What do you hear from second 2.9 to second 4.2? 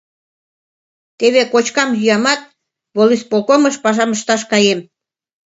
волисполкомыш паша